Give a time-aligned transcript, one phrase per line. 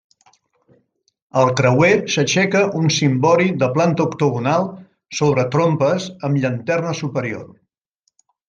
[1.41, 4.67] Al creuer s'aixeca un cimbori de planta octogonal,
[5.21, 7.49] sobre trompes, amb llanterna superior.